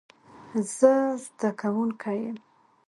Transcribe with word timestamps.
زه 0.77 0.91
زده 1.23 1.49
کوونکی 1.59 2.17
یم 2.23 2.37